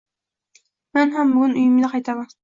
—Men 0.97 1.13
ham 1.17 1.33
bugun 1.35 1.53
uyimga 1.59 1.91
qaytaman. 1.93 2.33